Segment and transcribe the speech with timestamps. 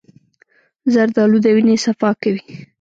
[0.93, 2.43] زردالو د وینې صفا کوي.